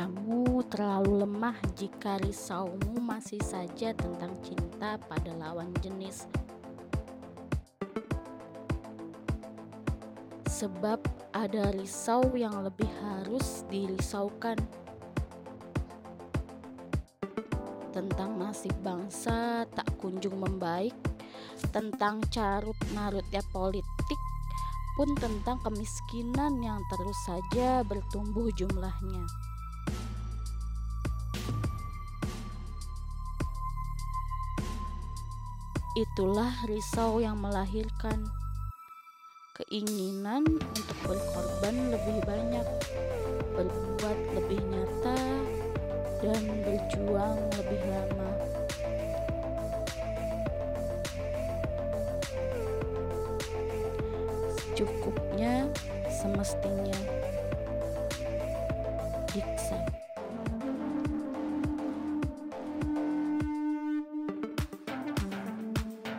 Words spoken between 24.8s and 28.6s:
pun tentang kemiskinan yang terus saja bertumbuh